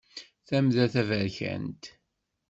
[0.47, 1.83] Tamda taberkant.